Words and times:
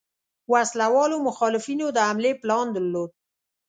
وسله 0.51 0.87
والو 0.95 1.17
مخالفینو 1.27 1.85
د 1.95 1.97
حملې 2.07 2.31
پلان 2.41 2.67
درلود. 2.75 3.11